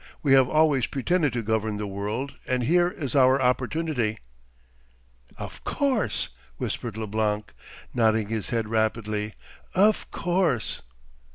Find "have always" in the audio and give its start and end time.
0.33-0.87